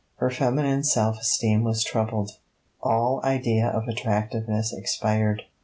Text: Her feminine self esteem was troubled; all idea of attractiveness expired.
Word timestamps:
Her 0.15 0.31
feminine 0.31 0.83
self 0.83 1.19
esteem 1.19 1.63
was 1.63 1.83
troubled; 1.83 2.39
all 2.81 3.21
idea 3.23 3.67
of 3.67 3.87
attractiveness 3.87 4.73
expired. 4.73 5.43